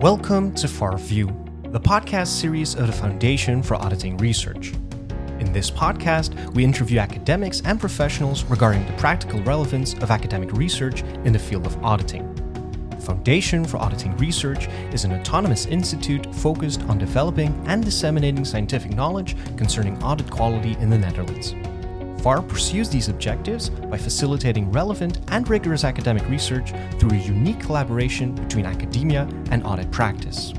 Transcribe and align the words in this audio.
Welcome 0.00 0.54
to 0.54 0.68
Far 0.68 0.96
View, 0.96 1.26
the 1.72 1.80
podcast 1.80 2.28
series 2.28 2.76
of 2.76 2.86
the 2.86 2.92
Foundation 2.92 3.64
for 3.64 3.74
Auditing 3.74 4.16
Research. 4.18 4.72
In 5.40 5.52
this 5.52 5.72
podcast, 5.72 6.54
we 6.54 6.62
interview 6.62 7.00
academics 7.00 7.62
and 7.64 7.80
professionals 7.80 8.44
regarding 8.44 8.86
the 8.86 8.92
practical 8.92 9.42
relevance 9.42 9.94
of 9.94 10.12
academic 10.12 10.52
research 10.52 11.02
in 11.24 11.32
the 11.32 11.38
field 11.40 11.66
of 11.66 11.84
auditing. 11.84 12.32
The 12.90 13.02
Foundation 13.02 13.64
for 13.64 13.78
Auditing 13.78 14.16
Research 14.18 14.68
is 14.92 15.02
an 15.02 15.14
autonomous 15.14 15.66
institute 15.66 16.32
focused 16.32 16.82
on 16.82 16.98
developing 16.98 17.60
and 17.66 17.84
disseminating 17.84 18.44
scientific 18.44 18.92
knowledge 18.92 19.34
concerning 19.56 20.00
audit 20.00 20.30
quality 20.30 20.76
in 20.78 20.90
the 20.90 20.98
Netherlands. 20.98 21.56
FAR 22.28 22.42
pursues 22.42 22.90
these 22.90 23.08
objectives 23.08 23.70
by 23.70 23.96
facilitating 23.96 24.70
relevant 24.70 25.18
and 25.28 25.48
rigorous 25.48 25.82
academic 25.82 26.28
research 26.28 26.74
through 26.98 27.12
a 27.12 27.22
unique 27.22 27.58
collaboration 27.58 28.34
between 28.34 28.66
academia 28.66 29.26
and 29.50 29.64
audit 29.64 29.90
practice. 29.90 30.52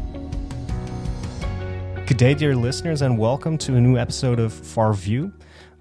Good 2.08 2.18
day, 2.18 2.34
dear 2.34 2.56
listeners, 2.56 3.04
and 3.04 3.20
welcome 3.20 3.56
to 3.60 3.76
a 3.76 3.80
new 3.80 4.00
episode 4.00 4.40
of 4.40 4.52
FAR 4.52 4.94
View. 4.94 5.32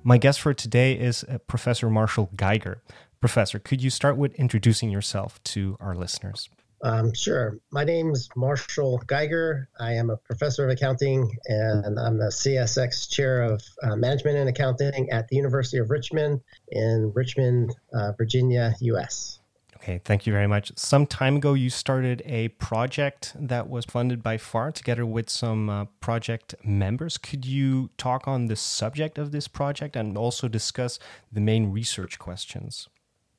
My 0.05 0.19
guest 0.19 0.43
for 0.43 0.53
today 0.53 0.93
is 0.93 1.25
uh, 1.25 1.39
Professor 1.47 1.89
Marshall 1.89 2.33
Geiger. 2.37 2.83
Professor, 3.23 3.59
could 3.59 3.83
you 3.83 3.89
start 3.89 4.19
with 4.19 4.35
introducing 4.35 4.91
yourself 4.91 5.43
to 5.45 5.79
our 5.81 5.95
listeners? 5.95 6.51
Um, 6.83 7.13
sure. 7.13 7.59
My 7.73 7.85
name's 7.85 8.29
Marshall 8.37 8.99
Geiger. 9.07 9.69
I 9.81 9.93
am 9.95 10.11
a 10.11 10.17
professor 10.17 10.65
of 10.65 10.71
accounting 10.71 11.29
and 11.47 11.99
I'm 11.99 12.19
the 12.19 12.27
CSX 12.27 13.11
chair 13.11 13.43
of 13.43 13.61
uh, 13.83 13.97
management 13.97 14.37
and 14.37 14.49
accounting 14.49 15.11
at 15.11 15.27
the 15.29 15.37
University 15.37 15.79
of 15.79 15.91
Richmond 15.91 16.41
in 16.71 17.13
Richmond, 17.15 17.75
uh, 17.93 18.13
Virginia, 18.17 18.75
US. 18.81 19.41
Okay, 19.77 20.01
thank 20.05 20.27
you 20.27 20.33
very 20.33 20.49
much. 20.49 20.73
Some 20.77 21.07
time 21.07 21.37
ago, 21.37 21.55
you 21.55 21.71
started 21.71 22.21
a 22.27 22.49
project 22.49 23.33
that 23.39 23.69
was 23.69 23.85
funded 23.85 24.23
by 24.23 24.37
FAR 24.37 24.73
together 24.73 25.07
with 25.07 25.31
some 25.31 25.71
uh, 25.71 25.85
project 26.01 26.55
members. 26.65 27.17
Could 27.17 27.47
you 27.47 27.91
talk 27.97 28.27
on 28.27 28.47
the 28.47 28.57
subject 28.57 29.19
of 29.19 29.31
this 29.31 29.47
project 29.47 29.95
and 29.95 30.19
also 30.19 30.49
discuss 30.49 30.99
the 31.33 31.41
main 31.41 31.71
research 31.71 32.19
questions? 32.19 32.89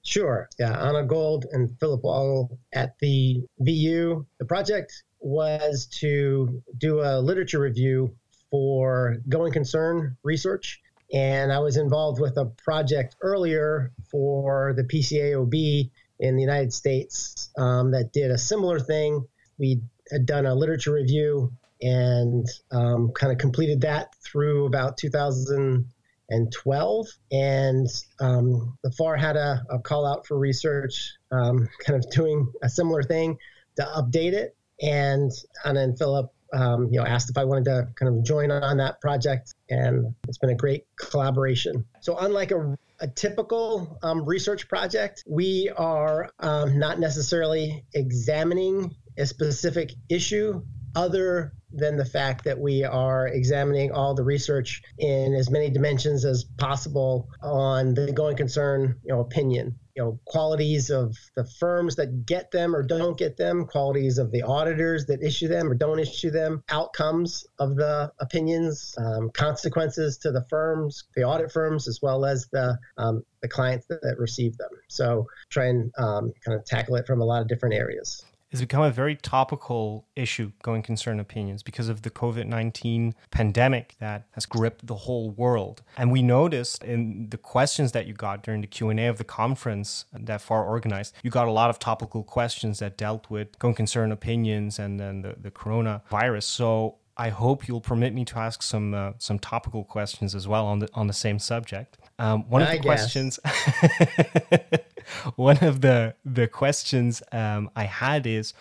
Sure. 0.03 0.49
Yeah. 0.57 0.87
Anna 0.87 1.03
Gold 1.03 1.45
and 1.51 1.77
Philip 1.79 2.03
Wallage 2.03 2.57
at 2.73 2.97
the 2.99 3.43
VU. 3.59 4.25
The 4.39 4.45
project 4.45 5.03
was 5.19 5.87
to 5.99 6.63
do 6.77 7.01
a 7.01 7.19
literature 7.19 7.59
review 7.59 8.15
for 8.49 9.17
going 9.27 9.51
concern 9.51 10.17
research. 10.23 10.81
And 11.13 11.51
I 11.51 11.59
was 11.59 11.77
involved 11.77 12.21
with 12.21 12.37
a 12.37 12.45
project 12.45 13.15
earlier 13.21 13.91
for 14.11 14.73
the 14.75 14.83
PCAOB 14.83 15.89
in 16.19 16.35
the 16.35 16.41
United 16.41 16.73
States 16.73 17.49
um, 17.57 17.91
that 17.91 18.13
did 18.13 18.31
a 18.31 18.37
similar 18.37 18.79
thing. 18.79 19.25
We 19.57 19.81
had 20.11 20.25
done 20.25 20.45
a 20.45 20.53
literature 20.53 20.93
review 20.93 21.51
and 21.81 22.45
um, 22.71 23.11
kind 23.13 23.31
of 23.31 23.39
completed 23.39 23.81
that 23.81 24.13
through 24.23 24.65
about 24.65 24.97
2000 24.97 25.85
and 26.29 26.51
12. 26.51 27.07
And 27.31 27.87
um, 28.19 28.77
the 28.83 28.91
FAR 28.91 29.17
had 29.17 29.35
a, 29.35 29.63
a, 29.69 29.79
call 29.79 30.05
out 30.05 30.27
for 30.27 30.37
research, 30.37 31.13
um, 31.31 31.67
kind 31.85 32.03
of 32.03 32.09
doing 32.11 32.51
a 32.61 32.69
similar 32.69 33.03
thing 33.03 33.37
to 33.77 33.83
update 33.83 34.33
it. 34.33 34.55
And 34.81 35.31
and 35.65 35.75
then 35.75 35.95
Philip, 35.97 36.31
um, 36.53 36.89
you 36.91 36.99
know, 36.99 37.05
asked 37.05 37.29
if 37.29 37.37
I 37.37 37.43
wanted 37.43 37.65
to 37.65 37.89
kind 37.95 38.15
of 38.15 38.23
join 38.23 38.49
on 38.51 38.77
that 38.77 39.01
project. 39.01 39.53
And 39.69 40.15
it's 40.27 40.37
been 40.37 40.51
a 40.51 40.55
great 40.55 40.85
collaboration. 40.97 41.85
So 41.99 42.17
unlike 42.17 42.51
a, 42.51 42.77
a 43.01 43.07
typical 43.07 43.99
um, 44.01 44.23
research 44.25 44.69
project, 44.69 45.23
we 45.27 45.69
are 45.75 46.29
um, 46.39 46.79
not 46.79 46.99
necessarily 46.99 47.83
examining 47.93 48.95
a 49.17 49.25
specific 49.25 49.91
issue 50.07 50.63
other 50.95 51.53
than 51.71 51.97
the 51.97 52.05
fact 52.05 52.43
that 52.45 52.59
we 52.59 52.83
are 52.83 53.27
examining 53.27 53.91
all 53.91 54.15
the 54.15 54.23
research 54.23 54.81
in 54.97 55.33
as 55.33 55.49
many 55.49 55.69
dimensions 55.69 56.25
as 56.25 56.43
possible 56.57 57.29
on 57.41 57.93
the 57.93 58.11
going 58.11 58.35
concern 58.35 58.95
you 59.03 59.13
know 59.13 59.19
opinion. 59.21 59.77
You 59.95 60.03
know 60.03 60.19
qualities 60.25 60.89
of 60.89 61.17
the 61.35 61.45
firms 61.59 61.97
that 61.97 62.25
get 62.25 62.51
them 62.51 62.73
or 62.73 62.83
don't 62.83 63.17
get 63.17 63.35
them 63.35 63.65
qualities 63.65 64.17
of 64.17 64.31
the 64.31 64.43
auditors 64.43 65.05
that 65.07 65.21
issue 65.21 65.49
them 65.49 65.69
or 65.69 65.75
don't 65.75 65.99
issue 65.99 66.31
them 66.31 66.63
outcomes 66.69 67.45
of 67.59 67.75
the 67.75 68.11
opinions 68.19 68.95
um, 68.97 69.29
consequences 69.31 70.17
to 70.19 70.31
the 70.31 70.45
firms 70.49 71.03
the 71.15 71.23
audit 71.23 71.51
firms 71.51 71.87
as 71.87 71.99
well 72.01 72.23
as 72.23 72.47
the 72.53 72.77
um, 72.97 73.23
the 73.41 73.49
clients 73.49 73.87
that, 73.87 74.01
that, 74.01 74.17
receive 74.17 74.57
them. 74.57 74.69
So 74.89 75.27
try 75.49 75.65
and 75.65 75.91
um, 75.97 76.33
kind 76.45 76.57
of 76.57 76.65
tackle 76.65 76.95
it 76.95 77.05
from 77.05 77.21
a 77.21 77.25
lot 77.25 77.41
of 77.41 77.47
different 77.47 77.75
areas 77.75 78.23
has 78.51 78.61
become 78.61 78.83
a 78.83 78.91
very 78.91 79.15
topical 79.15 80.07
issue 80.15 80.51
going 80.63 80.81
concern 80.81 81.19
opinions 81.19 81.63
because 81.63 81.89
of 81.89 82.01
the 82.01 82.09
COVID-19 82.09 83.13
pandemic 83.31 83.95
that 83.99 84.25
has 84.31 84.45
gripped 84.45 84.87
the 84.87 84.95
whole 84.95 85.31
world. 85.31 85.81
And 85.97 86.11
we 86.11 86.21
noticed 86.21 86.83
in 86.83 87.29
the 87.29 87.37
questions 87.37 87.91
that 87.91 88.07
you 88.07 88.13
got 88.13 88.43
during 88.43 88.61
the 88.61 88.67
Q&A 88.67 89.07
of 89.07 89.17
the 89.17 89.23
conference 89.23 90.05
that 90.13 90.41
FAR 90.41 90.65
organized, 90.65 91.13
you 91.23 91.29
got 91.29 91.47
a 91.47 91.51
lot 91.51 91.69
of 91.69 91.79
topical 91.79 92.23
questions 92.23 92.79
that 92.79 92.97
dealt 92.97 93.29
with 93.29 93.57
going 93.59 93.75
concern 93.75 94.11
opinions 94.11 94.79
and 94.79 94.99
then 94.99 95.21
the, 95.21 95.35
the 95.39 95.51
coronavirus. 95.51 96.43
So 96.43 96.95
I 97.19 97.29
hope 97.29 97.67
you'll 97.67 97.81
permit 97.81 98.13
me 98.13 98.23
to 98.25 98.39
ask 98.39 98.63
some 98.63 98.93
uh, 98.93 99.11
some 99.17 99.39
topical 99.39 99.83
questions 99.83 100.33
as 100.33 100.47
well 100.47 100.65
on 100.65 100.79
the 100.79 100.87
on 100.93 101.07
the 101.07 101.13
same 101.13 101.37
subject. 101.37 101.97
Um, 102.17 102.49
one 102.49 102.61
of 102.61 102.69
the 102.69 102.79
questions, 102.79 103.39
one 105.35 105.57
of 105.63 105.81
the 105.81 106.15
the 106.25 106.47
questions 106.47 107.21
um, 107.31 107.69
I 107.75 107.83
had 107.83 108.25
is, 108.25 108.53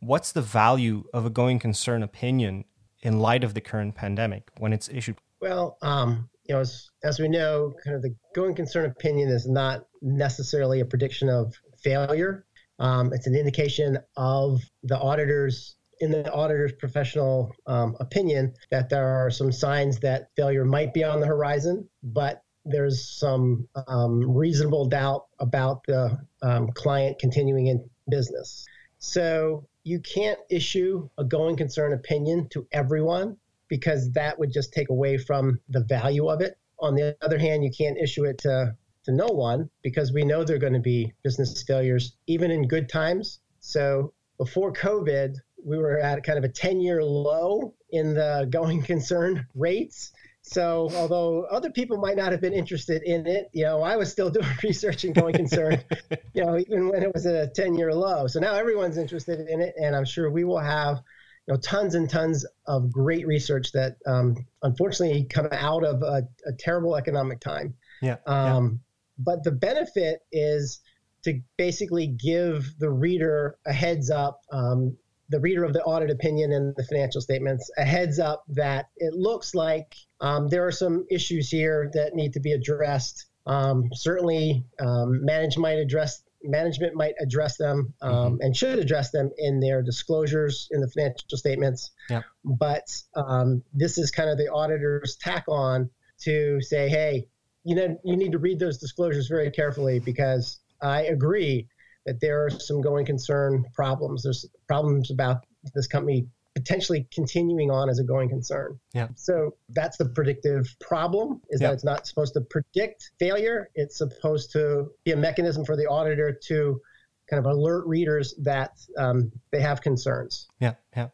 what's 0.00 0.32
the 0.32 0.42
value 0.42 1.04
of 1.12 1.26
a 1.26 1.30
going 1.30 1.58
concern 1.58 2.02
opinion 2.02 2.64
in 3.02 3.20
light 3.20 3.44
of 3.44 3.54
the 3.54 3.60
current 3.60 3.94
pandemic 3.94 4.50
when 4.58 4.72
it's 4.72 4.88
issued? 4.88 5.16
Well, 5.40 5.78
um, 5.82 6.28
you 6.48 6.54
know, 6.54 6.60
as, 6.60 6.90
as 7.04 7.18
we 7.18 7.28
know, 7.28 7.74
kind 7.84 7.94
of 7.96 8.02
the 8.02 8.14
going 8.34 8.54
concern 8.54 8.86
opinion 8.86 9.28
is 9.28 9.46
not 9.46 9.86
necessarily 10.02 10.80
a 10.80 10.84
prediction 10.84 11.28
of 11.28 11.54
failure. 11.82 12.46
Um, 12.78 13.12
it's 13.12 13.26
an 13.26 13.34
indication 13.34 13.98
of 14.16 14.60
the 14.82 14.98
auditor's 14.98 15.76
in 16.00 16.12
the 16.12 16.30
auditor's 16.32 16.72
professional 16.72 17.50
um, 17.66 17.96
opinion 17.98 18.54
that 18.70 18.88
there 18.88 19.08
are 19.08 19.30
some 19.30 19.50
signs 19.50 19.98
that 19.98 20.28
failure 20.36 20.64
might 20.64 20.94
be 20.94 21.02
on 21.02 21.20
the 21.20 21.26
horizon, 21.26 21.88
but 22.04 22.42
there's 22.70 23.08
some 23.08 23.68
um, 23.86 24.36
reasonable 24.36 24.86
doubt 24.86 25.26
about 25.38 25.84
the 25.86 26.18
um, 26.42 26.68
client 26.72 27.18
continuing 27.18 27.66
in 27.66 27.88
business. 28.08 28.66
So 28.98 29.66
you 29.84 30.00
can't 30.00 30.38
issue 30.50 31.08
a 31.18 31.24
going 31.24 31.56
concern 31.56 31.92
opinion 31.92 32.48
to 32.50 32.66
everyone 32.72 33.36
because 33.68 34.12
that 34.12 34.38
would 34.38 34.52
just 34.52 34.72
take 34.72 34.88
away 34.88 35.18
from 35.18 35.60
the 35.68 35.84
value 35.84 36.28
of 36.28 36.40
it. 36.40 36.58
On 36.80 36.94
the 36.94 37.16
other 37.22 37.38
hand, 37.38 37.64
you 37.64 37.70
can't 37.70 37.98
issue 37.98 38.24
it 38.24 38.38
to, 38.38 38.74
to 39.04 39.12
no 39.12 39.26
one 39.26 39.68
because 39.82 40.12
we 40.12 40.24
know 40.24 40.44
there 40.44 40.56
are 40.56 40.60
going 40.60 40.72
to 40.72 40.80
be 40.80 41.12
business 41.22 41.62
failures 41.62 42.16
even 42.26 42.50
in 42.50 42.68
good 42.68 42.88
times. 42.88 43.40
So 43.60 44.12
before 44.36 44.72
COVID, 44.72 45.36
we 45.64 45.76
were 45.76 45.98
at 45.98 46.22
kind 46.22 46.38
of 46.38 46.44
a 46.44 46.48
10 46.48 46.80
year 46.80 47.02
low 47.02 47.74
in 47.90 48.14
the 48.14 48.46
going 48.50 48.82
concern 48.82 49.46
rates. 49.54 50.12
So, 50.50 50.88
although 50.94 51.42
other 51.44 51.70
people 51.70 51.98
might 51.98 52.16
not 52.16 52.32
have 52.32 52.40
been 52.40 52.54
interested 52.54 53.02
in 53.02 53.26
it, 53.26 53.50
you 53.52 53.64
know, 53.64 53.82
I 53.82 53.96
was 53.96 54.10
still 54.10 54.30
doing 54.38 54.46
research 54.62 55.04
and 55.04 55.14
going 55.14 55.34
concern, 55.34 55.82
you 56.32 56.44
know, 56.44 56.58
even 56.58 56.88
when 56.88 57.02
it 57.02 57.12
was 57.12 57.26
a 57.26 57.48
10 57.48 57.76
year 57.76 57.92
low. 57.92 58.26
So 58.26 58.40
now 58.40 58.54
everyone's 58.54 58.96
interested 58.96 59.46
in 59.46 59.60
it. 59.60 59.74
And 59.80 59.94
I'm 59.94 60.06
sure 60.06 60.30
we 60.30 60.44
will 60.44 60.58
have, 60.58 61.02
you 61.46 61.54
know, 61.54 61.60
tons 61.60 61.94
and 61.94 62.08
tons 62.08 62.46
of 62.66 62.90
great 62.90 63.26
research 63.26 63.72
that 63.72 63.96
um, 64.06 64.46
unfortunately 64.62 65.24
come 65.24 65.48
out 65.52 65.84
of 65.84 66.02
a, 66.02 66.26
a 66.46 66.52
terrible 66.58 66.96
economic 66.96 67.40
time. 67.40 67.74
Yeah, 68.00 68.16
um, 68.26 68.64
yeah. 68.64 68.78
But 69.18 69.44
the 69.44 69.52
benefit 69.52 70.20
is 70.32 70.80
to 71.24 71.40
basically 71.58 72.06
give 72.06 72.78
the 72.78 72.88
reader 72.88 73.58
a 73.66 73.72
heads 73.72 74.08
up 74.08 74.40
um, 74.50 74.96
the 75.28 75.40
reader 75.40 75.64
of 75.64 75.72
the 75.72 75.82
audit 75.82 76.10
opinion 76.10 76.52
and 76.52 76.74
the 76.76 76.84
financial 76.84 77.20
statements 77.20 77.70
a 77.76 77.84
heads 77.84 78.18
up 78.18 78.44
that 78.48 78.86
it 78.96 79.14
looks 79.14 79.54
like 79.54 79.94
um, 80.20 80.48
there 80.48 80.66
are 80.66 80.72
some 80.72 81.06
issues 81.10 81.48
here 81.48 81.90
that 81.94 82.14
need 82.14 82.32
to 82.32 82.40
be 82.40 82.52
addressed. 82.52 83.26
Um, 83.46 83.88
certainly, 83.92 84.64
um, 84.80 85.24
manage 85.24 85.56
might 85.56 85.78
address 85.78 86.22
management 86.42 86.94
might 86.94 87.14
address 87.20 87.56
them 87.56 87.92
um, 88.00 88.12
mm-hmm. 88.12 88.36
and 88.40 88.56
should 88.56 88.78
address 88.78 89.10
them 89.10 89.30
in 89.38 89.60
their 89.60 89.82
disclosures 89.82 90.68
in 90.70 90.80
the 90.80 90.88
financial 90.88 91.36
statements. 91.36 91.90
Yeah. 92.08 92.22
But 92.44 92.84
um, 93.16 93.62
this 93.74 93.98
is 93.98 94.10
kind 94.10 94.30
of 94.30 94.38
the 94.38 94.48
auditor's 94.48 95.16
tack 95.16 95.44
on 95.48 95.90
to 96.22 96.60
say, 96.60 96.88
hey, 96.88 97.26
you 97.64 97.74
know, 97.74 97.98
you 98.04 98.16
need 98.16 98.32
to 98.32 98.38
read 98.38 98.58
those 98.58 98.78
disclosures 98.78 99.28
very 99.28 99.50
carefully 99.50 99.98
because 99.98 100.60
I 100.80 101.02
agree 101.02 101.68
that 102.08 102.20
there 102.20 102.42
are 102.42 102.48
some 102.48 102.80
going 102.80 103.04
concern 103.04 103.64
problems. 103.74 104.22
There's 104.22 104.46
problems 104.66 105.10
about 105.10 105.44
this 105.74 105.86
company 105.86 106.26
potentially 106.54 107.06
continuing 107.12 107.70
on 107.70 107.90
as 107.90 107.98
a 107.98 108.02
going 108.04 108.30
concern. 108.30 108.80
Yeah. 108.94 109.08
So 109.14 109.54
that's 109.68 109.98
the 109.98 110.06
predictive 110.06 110.74
problem 110.80 111.42
is 111.50 111.60
yeah. 111.60 111.68
that 111.68 111.74
it's 111.74 111.84
not 111.84 112.06
supposed 112.06 112.32
to 112.34 112.40
predict 112.40 113.12
failure. 113.18 113.68
It's 113.74 113.98
supposed 113.98 114.50
to 114.52 114.90
be 115.04 115.12
a 115.12 115.16
mechanism 115.16 115.66
for 115.66 115.76
the 115.76 115.86
auditor 115.86 116.32
to 116.48 116.80
kind 117.28 117.44
of 117.44 117.52
alert 117.52 117.86
readers 117.86 118.34
that 118.38 118.72
um, 118.96 119.30
they 119.52 119.60
have 119.60 119.82
concerns. 119.82 120.48
Yeah, 120.60 120.74
yeah. 120.96 121.08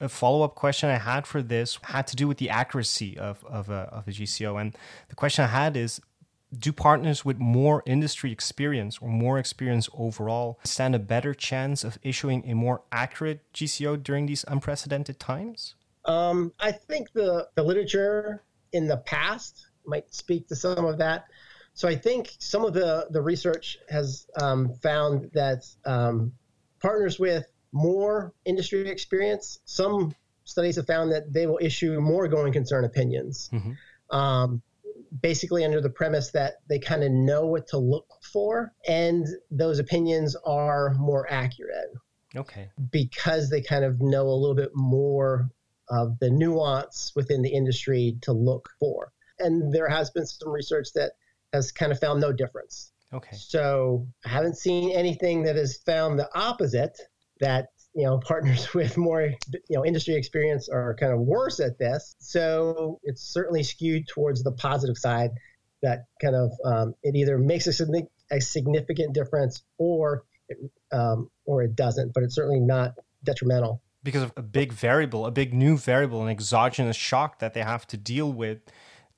A 0.00 0.08
follow 0.08 0.42
up 0.42 0.54
question 0.54 0.88
I 0.88 0.96
had 0.96 1.26
for 1.26 1.42
this 1.42 1.78
had 1.82 2.06
to 2.08 2.16
do 2.16 2.26
with 2.26 2.38
the 2.38 2.48
accuracy 2.48 3.16
of, 3.18 3.44
of, 3.44 3.68
a, 3.68 3.90
of 3.92 4.08
a 4.08 4.10
GCO. 4.10 4.58
And 4.58 4.74
the 5.08 5.14
question 5.14 5.44
I 5.44 5.48
had 5.48 5.76
is 5.76 6.00
do 6.58 6.72
partners 6.72 7.24
with 7.24 7.38
more 7.38 7.82
industry 7.86 8.32
experience 8.32 8.98
or 8.98 9.08
more 9.08 9.38
experience 9.38 9.88
overall 9.94 10.58
stand 10.64 10.94
a 10.94 10.98
better 10.98 11.34
chance 11.34 11.84
of 11.84 11.98
issuing 12.02 12.48
a 12.48 12.54
more 12.54 12.82
accurate 12.92 13.40
GCO 13.52 14.02
during 14.02 14.26
these 14.26 14.44
unprecedented 14.48 15.18
times? 15.18 15.74
Um, 16.04 16.52
I 16.60 16.72
think 16.72 17.12
the, 17.12 17.48
the 17.54 17.62
literature 17.62 18.42
in 18.72 18.86
the 18.86 18.98
past 18.98 19.66
might 19.86 20.12
speak 20.14 20.48
to 20.48 20.56
some 20.56 20.84
of 20.84 20.98
that. 20.98 21.26
So 21.74 21.88
I 21.88 21.96
think 21.96 22.30
some 22.38 22.64
of 22.64 22.72
the, 22.72 23.08
the 23.10 23.20
research 23.20 23.78
has 23.88 24.26
um, 24.40 24.74
found 24.82 25.30
that 25.34 25.66
um, 25.84 26.32
partners 26.80 27.18
with 27.18 27.46
more 27.72 28.32
industry 28.44 28.88
experience, 28.88 29.58
some 29.64 30.14
studies 30.44 30.76
have 30.76 30.86
found 30.86 31.10
that 31.12 31.32
they 31.32 31.46
will 31.46 31.58
issue 31.60 32.00
more 32.00 32.28
going 32.28 32.52
concern 32.52 32.84
opinions. 32.84 33.50
Mm-hmm. 33.52 34.16
Um, 34.16 34.62
basically 35.20 35.64
under 35.64 35.80
the 35.80 35.90
premise 35.90 36.30
that 36.32 36.54
they 36.68 36.78
kind 36.78 37.04
of 37.04 37.10
know 37.10 37.46
what 37.46 37.66
to 37.68 37.78
look 37.78 38.06
for 38.32 38.72
and 38.88 39.26
those 39.50 39.78
opinions 39.78 40.36
are 40.44 40.94
more 40.94 41.30
accurate. 41.30 41.92
Okay. 42.36 42.68
Because 42.90 43.48
they 43.50 43.60
kind 43.60 43.84
of 43.84 44.00
know 44.00 44.26
a 44.26 44.34
little 44.34 44.56
bit 44.56 44.72
more 44.74 45.48
of 45.88 46.18
the 46.18 46.30
nuance 46.30 47.12
within 47.14 47.42
the 47.42 47.52
industry 47.52 48.16
to 48.22 48.32
look 48.32 48.68
for. 48.80 49.12
And 49.38 49.72
there 49.72 49.88
has 49.88 50.10
been 50.10 50.26
some 50.26 50.50
research 50.50 50.88
that 50.94 51.12
has 51.52 51.70
kind 51.70 51.92
of 51.92 52.00
found 52.00 52.20
no 52.20 52.32
difference. 52.32 52.92
Okay. 53.12 53.36
So 53.36 54.08
I 54.24 54.30
haven't 54.30 54.58
seen 54.58 54.90
anything 54.90 55.44
that 55.44 55.56
has 55.56 55.76
found 55.76 56.18
the 56.18 56.28
opposite 56.34 56.98
that 57.40 57.68
you 57.94 58.04
know 58.04 58.18
partners 58.18 58.74
with 58.74 58.96
more 58.96 59.22
you 59.22 59.76
know 59.76 59.84
industry 59.84 60.14
experience 60.14 60.68
are 60.68 60.94
kind 60.94 61.12
of 61.12 61.20
worse 61.20 61.60
at 61.60 61.78
this 61.78 62.16
so 62.18 63.00
it's 63.04 63.22
certainly 63.22 63.62
skewed 63.62 64.06
towards 64.08 64.42
the 64.42 64.52
positive 64.52 64.96
side 64.98 65.30
that 65.82 66.06
kind 66.20 66.34
of 66.34 66.50
um, 66.64 66.94
it 67.02 67.14
either 67.14 67.36
makes 67.36 67.66
a, 67.66 67.86
a, 68.30 68.40
significant 68.40 69.12
difference 69.12 69.62
or 69.76 70.24
it, 70.48 70.56
um, 70.92 71.30
or 71.44 71.62
it 71.62 71.76
doesn't 71.76 72.12
but 72.14 72.22
it's 72.22 72.34
certainly 72.34 72.60
not 72.60 72.94
detrimental 73.22 73.82
because 74.02 74.22
of 74.22 74.32
a 74.36 74.42
big 74.42 74.72
variable 74.72 75.26
a 75.26 75.30
big 75.30 75.54
new 75.54 75.76
variable 75.76 76.22
an 76.22 76.28
exogenous 76.28 76.96
shock 76.96 77.38
that 77.38 77.54
they 77.54 77.62
have 77.62 77.86
to 77.86 77.96
deal 77.96 78.32
with 78.32 78.60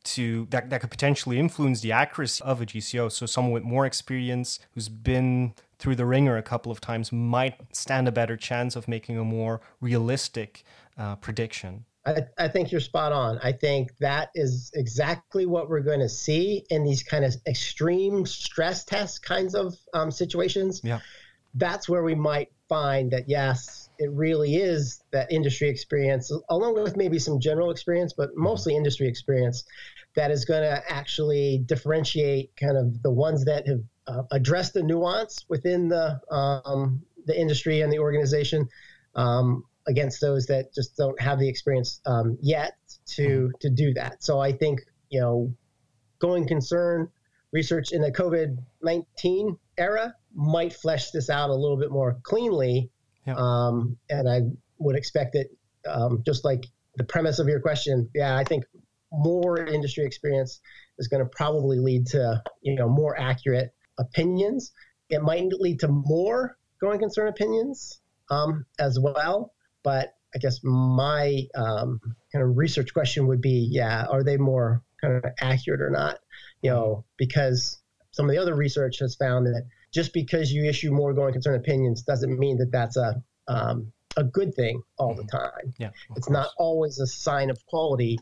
to 0.07 0.47
that, 0.51 0.71
that 0.71 0.81
could 0.81 0.91
potentially 0.91 1.39
influence 1.39 1.81
the 1.81 1.93
accuracy 1.93 2.43
of 2.45 2.63
a 2.63 2.67
GCO. 2.67 3.11
So 3.11 3.27
someone 3.27 3.53
with 3.53 3.65
more 3.65 3.85
experience 3.85 4.61
who's 4.73 4.89
been 4.89 5.55
through 5.79 5.97
the 5.97 6.07
ringer 6.07 6.37
a 6.37 6.43
couple 6.43 6.73
of 6.73 6.81
times 6.81 7.13
might 7.13 7.61
stand 7.73 8.09
a 8.09 8.13
better 8.13 8.37
chance 8.37 8.77
of 8.77 8.89
making 8.89 9.19
a 9.19 9.25
more 9.25 9.61
realistic 9.81 10.65
uh, 10.99 11.17
prediction. 11.17 11.85
I, 12.07 12.23
I, 12.39 12.49
think 12.49 12.71
you're 12.71 12.81
spot 12.81 13.13
on. 13.13 13.39
I 13.43 13.53
think 13.53 13.97
that 13.99 14.31
is 14.35 14.71
exactly 14.75 15.45
what 15.45 15.69
we're 15.69 15.81
going 15.81 16.01
to 16.01 16.09
see 16.09 16.65
in 16.71 16.85
these 16.85 17.03
kind 17.03 17.25
of 17.25 17.35
extreme 17.47 18.25
stress 18.25 18.85
test 18.85 19.25
kinds 19.25 19.55
of 19.55 19.75
um, 19.93 20.11
situations. 20.11 20.81
Yeah. 20.85 21.01
That's 21.55 21.89
where 21.89 22.05
we 22.05 22.15
might 22.15 22.53
find 22.69 23.11
that, 23.11 23.29
yes, 23.29 23.91
it 23.99 24.11
really 24.13 24.57
is 24.57 25.03
that 25.11 25.33
industry 25.33 25.69
experience, 25.69 26.31
along 26.49 26.81
with 26.81 26.97
maybe 26.97 27.19
some 27.19 27.41
general 27.41 27.71
experience, 27.71 28.13
but 28.13 28.31
mm-hmm. 28.31 28.43
mostly 28.43 28.77
industry 28.77 29.09
experience, 29.09 29.65
that 30.15 30.31
is 30.31 30.45
going 30.45 30.63
to 30.63 30.83
actually 30.89 31.63
differentiate 31.67 32.55
kind 32.57 32.77
of 32.77 33.03
the 33.03 33.11
ones 33.11 33.45
that 33.45 33.67
have 33.67 33.83
uh, 34.07 34.23
addressed 34.31 34.75
the 34.75 34.83
nuance 34.83 35.45
within 35.49 35.89
the 35.89 36.21
um, 36.31 37.03
the 37.27 37.39
industry 37.39 37.81
and 37.81 37.93
the 37.93 37.99
organization 37.99 38.69
um, 39.15 39.65
against 39.89 40.21
those 40.21 40.47
that 40.47 40.73
just 40.75 40.97
don't 40.97 41.21
have 41.21 41.39
the 41.39 41.49
experience 41.49 42.01
um, 42.07 42.39
yet 42.41 42.75
to 43.07 43.23
mm-hmm. 43.23 43.51
to 43.61 43.71
do 43.71 43.95
that. 43.95 44.23
So 44.23 44.41
I 44.41 44.53
think 44.53 44.81
you 45.11 45.21
know, 45.21 45.55
going 46.19 46.47
concern 46.47 47.09
research 47.53 47.93
in 47.93 48.01
the 48.01 48.13
COVID 48.13 48.57
nineteen 48.83 49.57
era 49.79 50.15
might 50.35 50.73
flesh 50.73 51.11
this 51.11 51.31
out 51.31 51.51
a 51.51 51.55
little 51.55 51.79
bit 51.79 51.91
more 51.91 52.19
cleanly. 52.23 52.91
Um, 53.27 53.97
and 54.09 54.29
I 54.29 54.43
would 54.79 54.95
expect 54.95 55.35
it 55.35 55.49
um, 55.89 56.23
just 56.25 56.45
like 56.45 56.65
the 56.97 57.03
premise 57.03 57.41
of 57.41 57.49
your 57.49 57.59
question. 57.59 58.09
Yeah, 58.15 58.37
I 58.37 58.45
think 58.45 58.65
more 59.11 59.59
industry 59.59 60.05
experience 60.05 60.61
is 60.99 61.09
going 61.09 61.25
to 61.25 61.29
probably 61.29 61.79
lead 61.79 62.07
to 62.07 62.43
you 62.63 62.77
know 62.77 62.89
more 62.89 63.19
accurate 63.19 63.73
opinions. 63.99 64.73
It 65.09 65.23
might 65.23 65.53
lead 65.53 65.81
to 65.81 65.89
more 65.89 66.57
going 66.81 66.99
concern 66.99 67.29
opinions 67.29 68.01
um, 68.31 68.67
as 68.79 68.99
well. 68.99 69.53
But 69.83 70.15
I 70.35 70.39
guess 70.39 70.61
my 70.63 71.43
um, 71.55 72.01
kind 72.33 72.45
of 72.45 72.57
research 72.57 72.93
question 72.93 73.27
would 73.29 73.41
be, 73.41 73.69
yeah, 73.71 74.07
are 74.07 74.23
they 74.23 74.37
more 74.37 74.83
kind 75.01 75.15
of 75.15 75.25
accurate 75.41 75.81
or 75.81 75.91
not? 75.91 76.19
You 76.63 76.71
know, 76.71 77.05
because 77.17 77.79
some 78.11 78.27
of 78.27 78.33
the 78.33 78.41
other 78.41 78.55
research 78.55 78.99
has 79.01 79.15
found 79.15 79.47
that 79.47 79.67
just 79.93 80.13
because 80.13 80.53
you 80.53 80.65
issue 80.65 80.91
more 80.91 81.15
going 81.15 81.33
concern 81.33 81.55
opinions 81.55 82.03
doesn't 82.03 82.39
mean 82.39 82.59
that 82.59 82.73
that's 82.73 82.97
a 82.97 83.23
um, 83.49 83.93
a 84.17 84.25
good 84.25 84.55
thing 84.55 84.83
all 84.99 85.15
the 85.15 85.23
mm-hmm. 85.23 85.37
time. 85.37 85.75
Yeah, 85.79 85.91
it's 86.17 86.27
course. 86.27 86.31
not 86.31 86.49
always 86.59 86.99
a 86.99 87.07
sign 87.07 87.51
of 87.51 87.65
quality 87.67 88.19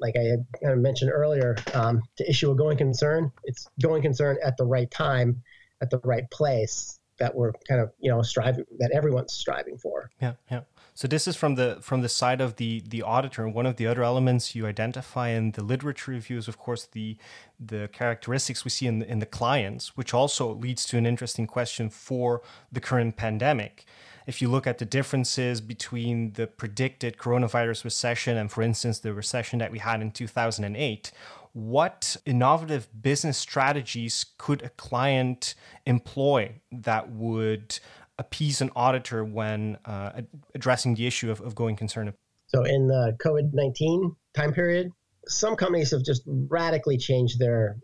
like 0.00 0.16
I 0.16 0.22
had 0.22 0.46
kind 0.62 0.72
of 0.72 0.78
mentioned 0.80 1.10
earlier, 1.10 1.56
um, 1.72 2.02
to 2.16 2.28
issue 2.28 2.50
a 2.50 2.54
going 2.54 2.76
concern, 2.76 3.30
it's 3.44 3.68
going 3.80 4.02
concern 4.02 4.38
at 4.44 4.56
the 4.56 4.64
right 4.64 4.90
time, 4.90 5.42
at 5.80 5.90
the 5.90 5.98
right 6.04 6.28
place 6.30 6.98
that 7.18 7.34
we're 7.34 7.52
kind 7.68 7.80
of 7.80 7.92
you 8.00 8.10
know 8.10 8.22
striving 8.22 8.64
that 8.78 8.90
everyone's 8.92 9.32
striving 9.32 9.78
for. 9.78 10.10
Yeah, 10.20 10.34
yeah. 10.50 10.62
So 10.94 11.08
this 11.08 11.26
is 11.26 11.36
from 11.36 11.56
the 11.56 11.78
from 11.80 12.02
the 12.02 12.08
side 12.08 12.40
of 12.40 12.56
the 12.56 12.82
the 12.86 13.02
auditor. 13.02 13.44
And 13.44 13.54
one 13.54 13.66
of 13.66 13.76
the 13.76 13.86
other 13.86 14.02
elements 14.02 14.54
you 14.54 14.66
identify 14.66 15.28
in 15.28 15.52
the 15.52 15.62
literature 15.62 16.12
review 16.12 16.38
is, 16.38 16.48
of 16.48 16.58
course, 16.58 16.86
the 16.86 17.16
the 17.58 17.88
characteristics 17.92 18.64
we 18.64 18.70
see 18.70 18.86
in 18.86 19.00
the, 19.00 19.10
in 19.10 19.18
the 19.18 19.26
clients, 19.26 19.96
which 19.96 20.14
also 20.14 20.54
leads 20.54 20.84
to 20.86 20.98
an 20.98 21.06
interesting 21.06 21.46
question 21.46 21.90
for 21.90 22.42
the 22.70 22.80
current 22.80 23.16
pandemic 23.16 23.86
if 24.26 24.40
you 24.40 24.48
look 24.48 24.66
at 24.66 24.78
the 24.78 24.84
differences 24.84 25.60
between 25.60 26.32
the 26.32 26.46
predicted 26.46 27.16
coronavirus 27.18 27.84
recession 27.84 28.36
and, 28.36 28.50
for 28.50 28.62
instance, 28.62 28.98
the 28.98 29.12
recession 29.12 29.58
that 29.58 29.70
we 29.70 29.78
had 29.78 30.00
in 30.00 30.10
2008, 30.10 31.12
what 31.52 32.16
innovative 32.26 32.88
business 33.00 33.38
strategies 33.38 34.26
could 34.38 34.62
a 34.62 34.70
client 34.70 35.54
employ 35.86 36.60
that 36.72 37.10
would 37.10 37.78
appease 38.18 38.60
an 38.60 38.70
auditor 38.74 39.24
when 39.24 39.78
uh, 39.84 40.22
addressing 40.54 40.94
the 40.94 41.06
issue 41.06 41.30
of, 41.30 41.40
of 41.40 41.54
going 41.54 41.76
concern? 41.76 42.12
So, 42.46 42.64
in 42.64 42.88
the 42.88 43.16
COVID 43.24 43.50
19 43.52 44.16
time 44.34 44.52
period, 44.52 44.90
some 45.26 45.56
companies 45.56 45.90
have 45.90 46.04
just 46.04 46.22
radically 46.26 46.96
changed 46.96 47.38
their 47.38 47.76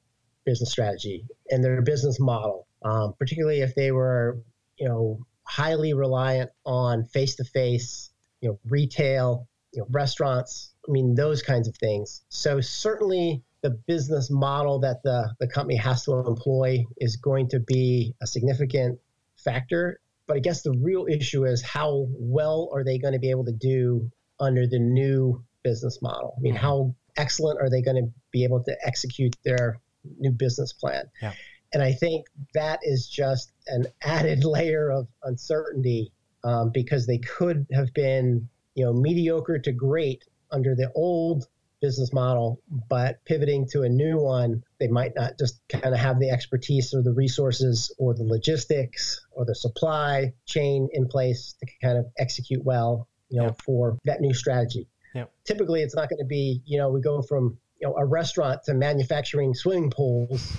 business 0.44 0.70
strategy 0.70 1.26
and 1.50 1.62
their 1.62 1.82
business 1.82 2.18
model, 2.18 2.66
um, 2.82 3.14
particularly 3.18 3.61
if 3.61 3.75
they 3.75 3.92
were, 3.92 4.38
you 4.78 4.88
know, 4.88 5.20
highly 5.50 5.95
reliant 5.95 6.50
on 6.64 7.04
face 7.04 7.35
to 7.35 7.45
face, 7.45 8.11
you 8.40 8.49
know, 8.49 8.59
retail, 8.69 9.49
you 9.73 9.80
know, 9.80 9.87
restaurants. 9.90 10.73
I 10.88 10.92
mean, 10.92 11.16
those 11.16 11.42
kinds 11.42 11.66
of 11.66 11.76
things. 11.76 12.23
So 12.28 12.61
certainly 12.61 13.42
the 13.62 13.71
business 13.71 14.30
model 14.30 14.78
that 14.80 15.02
the, 15.02 15.35
the 15.40 15.49
company 15.49 15.76
has 15.76 16.04
to 16.04 16.12
employ 16.12 16.85
is 16.99 17.16
going 17.16 17.49
to 17.49 17.59
be 17.59 18.14
a 18.23 18.26
significant 18.26 19.00
factor. 19.37 20.00
But 20.28 20.37
I 20.37 20.40
guess 20.40 20.62
the 20.62 20.73
real 20.80 21.07
issue 21.11 21.45
is 21.45 21.62
how 21.62 22.07
well 22.11 22.71
are 22.73 22.85
they 22.85 22.99
going 22.99 23.14
to 23.14 23.19
be 23.19 23.30
able 23.30 23.45
to 23.47 23.52
do 23.52 24.09
under 24.38 24.69
the 24.69 24.78
new 24.78 25.42
business 25.64 26.00
model? 26.00 26.35
I 26.38 26.40
mean, 26.40 26.54
mm-hmm. 26.54 26.62
how 26.62 26.95
excellent 27.16 27.61
are 27.61 27.69
they 27.69 27.83
going 27.83 27.97
to 27.97 28.12
be 28.30 28.45
able 28.45 28.62
to 28.62 28.76
execute 28.85 29.35
their 29.45 29.80
new 30.19 30.30
business 30.30 30.73
plan? 30.73 31.07
Yeah. 31.21 31.33
And 31.73 31.83
I 31.83 31.93
think 31.93 32.27
that 32.55 32.81
is 32.83 33.09
just 33.09 33.53
an 33.67 33.87
added 34.03 34.45
layer 34.45 34.91
of 34.91 35.09
uncertainty 35.23 36.12
um, 36.45 36.71
because 36.73 37.07
they 37.07 37.19
could 37.19 37.67
have 37.73 37.93
been, 37.95 38.49
you 38.75 38.85
know, 38.85 38.93
mediocre 38.93 39.59
to 39.59 39.73
great 39.73 40.25
under 40.50 40.75
the 40.75 40.91
old 40.95 41.47
business 41.81 42.12
model, 42.12 42.61
but 42.89 43.25
pivoting 43.25 43.67
to 43.67 43.83
a 43.83 43.89
new 43.89 44.19
one, 44.19 44.62
they 44.79 44.89
might 44.89 45.12
not 45.17 45.39
just 45.39 45.61
kind 45.69 45.95
of 45.95 45.99
have 45.99 46.19
the 46.21 46.31
expertise 46.31 46.93
or 46.93 47.03
the 47.03 47.12
resources 47.12 47.95
or 47.99 48.15
the 48.15 48.25
logistics 48.25 49.25
or 49.33 49.45
the 49.45 49.55
supply 49.55 50.33
chain 50.47 50.89
in 50.93 51.09
place 51.09 51.55
to 51.61 51.67
kind 51.83 51.97
of 51.97 52.07
execute 52.19 52.62
well, 52.65 53.09
you 53.31 53.39
know, 53.39 53.47
yeah. 53.47 53.53
for 53.65 53.99
that 54.05 54.21
new 54.21 54.35
strategy. 54.35 54.89
Yeah. 55.15 55.25
Typically, 55.45 55.83
it's 55.83 55.95
not 55.95 56.09
going 56.11 56.19
to 56.19 56.27
be, 56.27 56.61
you 56.67 56.79
know, 56.79 56.91
we 56.91 57.00
go 57.00 57.23
from 57.23 57.57
you 57.81 57.89
know 57.89 57.97
a 57.97 58.05
restaurant 58.05 58.62
to 58.65 58.75
manufacturing 58.75 59.55
swimming 59.55 59.91
pools 59.91 60.57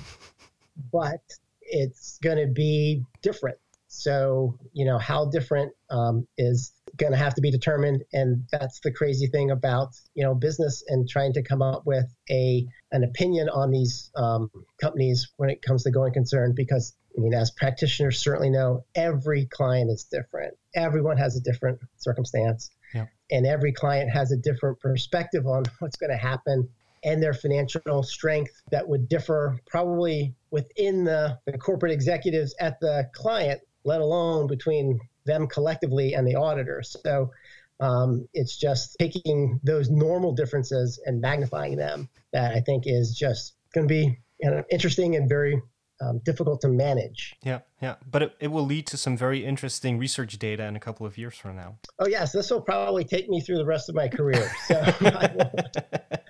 but 0.92 1.22
it's 1.62 2.18
going 2.24 2.38
to 2.38 2.52
be 2.52 3.04
different. 3.22 3.58
So, 3.94 4.58
you 4.72 4.86
know, 4.86 4.98
how 4.98 5.26
different 5.26 5.74
um, 5.90 6.26
is 6.38 6.74
going 6.96 7.12
to 7.12 7.18
have 7.18 7.36
to 7.36 7.42
be 7.42 7.52
determined. 7.52 8.04
And 8.14 8.46
that's 8.50 8.80
the 8.80 8.92
crazy 8.92 9.28
thing 9.28 9.52
about, 9.52 9.90
you 10.14 10.24
know, 10.24 10.34
business 10.34 10.82
and 10.88 11.10
trying 11.10 11.34
to 11.34 11.44
come 11.44 11.62
up 11.62 11.84
with 11.86 12.06
a 12.30 12.66
an 12.94 13.04
opinion 13.04 13.50
on 13.50 13.70
these 13.70 14.10
um, 14.16 14.50
companies 14.80 15.34
when 15.36 15.50
it 15.50 15.62
comes 15.62 15.84
to 15.84 15.92
going 15.92 16.14
concern, 16.14 16.54
because 16.56 16.96
I 17.18 17.22
mean, 17.22 17.34
as 17.34 17.52
practitioners 17.52 18.20
certainly 18.20 18.50
know, 18.50 18.86
every 18.96 19.46
client 19.48 19.92
is 19.92 20.06
different. 20.06 20.54
Everyone 20.74 21.18
has 21.18 21.36
a 21.36 21.42
different 21.42 21.80
circumstance. 21.98 22.70
Yeah. 22.94 23.08
And 23.30 23.46
every 23.46 23.74
client 23.74 24.10
has 24.12 24.32
a 24.32 24.38
different 24.38 24.80
perspective 24.80 25.46
on 25.46 25.64
what's 25.80 25.98
going 25.98 26.12
to 26.12 26.18
happen 26.18 26.70
and 27.04 27.22
their 27.22 27.34
financial 27.34 28.04
strength 28.04 28.62
that 28.72 28.88
would 28.88 29.10
differ 29.10 29.60
probably 29.68 30.34
within 30.52 31.04
the, 31.04 31.38
the 31.46 31.58
corporate 31.58 31.92
executives 31.92 32.54
at 32.60 32.80
the 32.80 33.10
client, 33.14 33.62
let 33.84 34.02
alone 34.02 34.48
between 34.48 35.00
them 35.26 35.48
collectively 35.48 36.14
and 36.14 36.28
the 36.28 36.36
auditors. 36.36 36.96
So 37.04 37.32
um, 37.80 38.28
it's 38.34 38.58
just 38.58 38.96
taking 39.00 39.60
those 39.64 39.90
normal 39.90 40.34
differences 40.34 41.02
and 41.06 41.20
magnifying 41.20 41.76
them 41.78 42.10
that 42.32 42.54
I 42.54 42.60
think 42.60 42.84
is 42.86 43.16
just 43.18 43.56
going 43.74 43.88
to 43.88 43.92
be 43.92 44.20
you 44.40 44.50
know, 44.50 44.64
interesting 44.70 45.16
and 45.16 45.28
very 45.28 45.62
um, 46.02 46.20
difficult 46.26 46.62
to 46.62 46.68
manage. 46.68 47.36
Yeah, 47.44 47.60
yeah, 47.82 47.96
but 48.10 48.24
it, 48.24 48.36
it 48.40 48.48
will 48.48 48.66
lead 48.66 48.88
to 48.88 48.98
some 48.98 49.16
very 49.16 49.46
interesting 49.46 49.98
research 49.98 50.38
data 50.40 50.66
in 50.66 50.76
a 50.76 50.80
couple 50.80 51.06
of 51.06 51.18
years 51.18 51.38
from 51.38 51.56
now. 51.56 51.78
Oh 52.00 52.08
yes, 52.08 52.32
this 52.32 52.50
will 52.50 52.62
probably 52.62 53.04
take 53.04 53.30
me 53.30 53.40
through 53.40 53.58
the 53.58 53.66
rest 53.66 53.88
of 53.90 53.96
my 53.96 54.08
career. 54.08 54.52
So, 54.68 54.76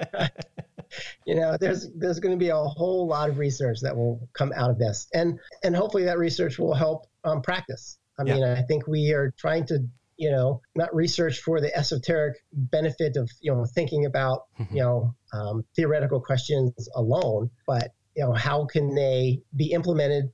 you 1.31 1.39
know, 1.39 1.57
there's 1.57 1.89
there's 1.95 2.19
going 2.19 2.37
to 2.37 2.37
be 2.37 2.49
a 2.49 2.57
whole 2.57 3.07
lot 3.07 3.29
of 3.29 3.37
research 3.37 3.79
that 3.83 3.95
will 3.95 4.27
come 4.33 4.51
out 4.53 4.69
of 4.69 4.77
this, 4.77 5.07
and 5.13 5.39
and 5.63 5.75
hopefully 5.75 6.03
that 6.03 6.17
research 6.17 6.59
will 6.59 6.73
help 6.73 7.07
um, 7.23 7.41
practice. 7.41 7.97
I 8.19 8.23
mean, 8.23 8.41
yeah. 8.41 8.53
I 8.53 8.63
think 8.63 8.85
we 8.85 9.13
are 9.13 9.33
trying 9.37 9.65
to 9.67 9.79
you 10.17 10.29
know, 10.29 10.61
not 10.75 10.93
research 10.93 11.39
for 11.39 11.59
the 11.59 11.75
esoteric 11.75 12.35
benefit 12.53 13.17
of, 13.17 13.27
you 13.41 13.51
know, 13.51 13.65
thinking 13.65 14.05
about, 14.05 14.43
mm-hmm. 14.59 14.75
you 14.75 14.83
know, 14.83 15.15
um, 15.33 15.65
theoretical 15.75 16.21
questions 16.21 16.87
alone, 16.93 17.49
but, 17.65 17.95
you 18.15 18.23
know, 18.23 18.31
how 18.31 18.67
can 18.67 18.93
they 18.93 19.41
be 19.55 19.71
implemented, 19.71 20.25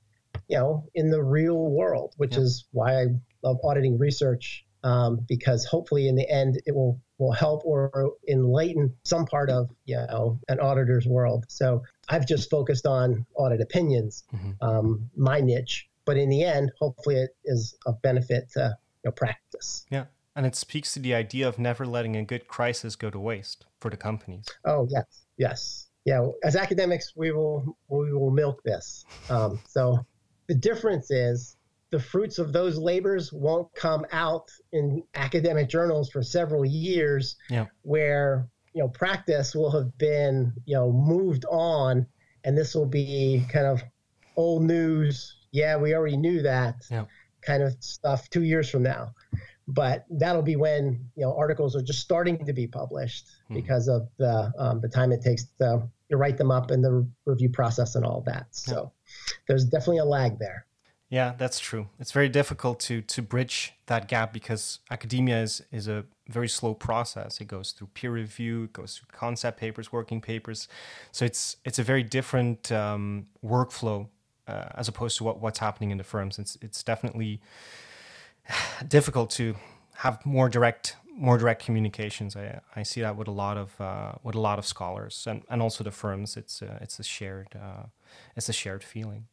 you 0.46 0.58
know, 0.58 0.84
in 0.94 1.08
the 1.08 1.22
real 1.22 1.70
world, 1.70 2.12
which 2.18 2.34
yeah. 2.34 2.42
is 2.42 2.66
why 2.72 3.00
I 3.00 3.06
love 3.42 3.56
auditing 3.64 3.96
research, 3.98 4.66
um, 4.84 5.24
because 5.26 5.64
hopefully 5.64 6.06
in 6.06 6.16
the 6.16 6.28
end 6.30 6.60
it 6.66 6.74
will 6.74 7.00
will 7.18 7.32
help 7.32 7.64
or 7.64 8.12
enlighten 8.28 8.94
some 9.02 9.26
part 9.26 9.50
of 9.50 9.68
you 9.84 9.96
know 9.96 10.38
an 10.48 10.60
auditor's 10.60 11.06
world. 11.06 11.44
So 11.48 11.82
I've 12.08 12.26
just 12.26 12.50
focused 12.50 12.86
on 12.86 13.26
audit 13.34 13.60
opinions, 13.60 14.24
mm-hmm. 14.34 14.52
um, 14.62 15.10
my 15.16 15.40
niche, 15.40 15.88
but 16.04 16.16
in 16.16 16.28
the 16.30 16.44
end, 16.44 16.72
hopefully 16.78 17.16
it 17.16 17.36
is 17.44 17.76
of 17.86 18.00
benefit 18.02 18.50
to 18.52 18.76
know, 19.04 19.12
practice. 19.12 19.84
Yeah. 19.90 20.04
And 20.36 20.46
it 20.46 20.54
speaks 20.54 20.94
to 20.94 21.00
the 21.00 21.14
idea 21.14 21.48
of 21.48 21.58
never 21.58 21.84
letting 21.84 22.16
a 22.16 22.24
good 22.24 22.46
crisis 22.46 22.94
go 22.94 23.10
to 23.10 23.18
waste 23.18 23.66
for 23.80 23.90
the 23.90 23.96
companies. 23.96 24.46
Oh 24.64 24.86
yes, 24.88 25.26
yes, 25.36 25.88
yeah. 26.04 26.26
As 26.44 26.54
academics, 26.54 27.12
we 27.16 27.32
will 27.32 27.76
we 27.88 28.12
will 28.12 28.30
milk 28.30 28.62
this. 28.62 29.04
Um, 29.28 29.58
so 29.68 30.06
the 30.46 30.54
difference 30.54 31.10
is 31.10 31.56
the 31.90 32.00
fruits 32.00 32.38
of 32.38 32.52
those 32.52 32.76
labors 32.76 33.32
won't 33.32 33.72
come 33.74 34.04
out 34.12 34.50
in 34.72 35.02
academic 35.14 35.68
journals 35.68 36.10
for 36.10 36.22
several 36.22 36.64
years. 36.64 37.36
Yeah. 37.48 37.66
Where 37.82 38.48
you 38.74 38.82
know 38.82 38.88
practice 38.88 39.54
will 39.54 39.70
have 39.70 39.96
been 39.98 40.52
you 40.64 40.76
know 40.76 40.92
moved 40.92 41.44
on, 41.50 42.06
and 42.44 42.56
this 42.56 42.74
will 42.74 42.86
be 42.86 43.44
kind 43.50 43.66
of 43.66 43.82
old 44.36 44.62
news. 44.62 45.34
Yeah, 45.50 45.76
we 45.76 45.94
already 45.94 46.16
knew 46.16 46.42
that. 46.42 46.84
Yeah 46.90 47.04
kind 47.42 47.62
of 47.62 47.76
stuff 47.80 48.28
two 48.30 48.42
years 48.42 48.68
from 48.68 48.82
now. 48.82 49.14
But 49.66 50.06
that'll 50.10 50.42
be 50.42 50.56
when 50.56 51.10
you 51.14 51.24
know 51.24 51.36
articles 51.36 51.76
are 51.76 51.82
just 51.82 52.00
starting 52.00 52.44
to 52.46 52.52
be 52.52 52.66
published 52.66 53.26
mm-hmm. 53.26 53.54
because 53.54 53.88
of 53.88 54.08
the 54.18 54.52
um, 54.58 54.80
the 54.80 54.88
time 54.88 55.12
it 55.12 55.22
takes 55.22 55.44
to, 55.58 55.88
to 56.10 56.16
write 56.16 56.38
them 56.38 56.50
up 56.50 56.70
and 56.70 56.82
the 56.82 57.06
review 57.26 57.50
process 57.50 57.94
and 57.94 58.04
all 58.04 58.22
that. 58.26 58.46
So 58.50 58.92
yeah. 58.94 59.34
there's 59.46 59.64
definitely 59.66 59.98
a 59.98 60.06
lag 60.06 60.38
there. 60.38 60.64
Yeah, 61.10 61.34
that's 61.38 61.58
true. 61.58 61.88
It's 61.98 62.12
very 62.12 62.28
difficult 62.28 62.80
to 62.80 63.00
to 63.00 63.22
bridge 63.22 63.72
that 63.86 64.08
gap 64.08 64.32
because 64.32 64.80
academia 64.90 65.40
is 65.42 65.62
is 65.72 65.88
a 65.88 66.04
very 66.28 66.48
slow 66.48 66.74
process. 66.74 67.40
It 67.40 67.48
goes 67.48 67.72
through 67.72 67.88
peer 67.94 68.10
review, 68.10 68.64
it 68.64 68.74
goes 68.74 68.98
through 68.98 69.08
concept 69.12 69.58
papers, 69.58 69.90
working 69.90 70.20
papers. 70.20 70.68
So 71.10 71.24
it's 71.24 71.56
it's 71.64 71.78
a 71.78 71.82
very 71.82 72.02
different 72.02 72.70
um, 72.70 73.26
workflow 73.42 74.08
uh, 74.46 74.66
as 74.74 74.88
opposed 74.88 75.16
to 75.18 75.24
what, 75.24 75.40
what's 75.40 75.58
happening 75.60 75.90
in 75.90 75.98
the 75.98 76.04
firms. 76.04 76.38
It's 76.38 76.58
it's 76.60 76.82
definitely 76.82 77.40
difficult 78.88 79.30
to 79.32 79.56
have 79.96 80.24
more 80.26 80.48
direct 80.50 80.96
more 81.10 81.38
direct 81.38 81.64
communications. 81.64 82.36
I, 82.36 82.60
I 82.76 82.82
see 82.84 83.00
that 83.00 83.16
with 83.16 83.28
a 83.28 83.32
lot 83.32 83.56
of 83.56 83.80
uh, 83.80 84.12
with 84.22 84.34
a 84.34 84.40
lot 84.40 84.58
of 84.58 84.66
scholars 84.66 85.26
and, 85.26 85.42
and 85.48 85.62
also 85.62 85.84
the 85.84 85.90
firms. 85.90 86.36
It's 86.36 86.60
a, 86.60 86.78
it's 86.82 86.98
a 86.98 87.02
shared 87.02 87.48
uh, 87.56 87.84
it's 88.36 88.50
a 88.50 88.52
shared 88.52 88.84
feeling. 88.84 89.26